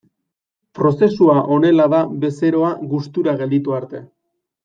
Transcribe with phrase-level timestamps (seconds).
[0.79, 4.01] Prozesua honela da bezeroa gustura gelditu arte.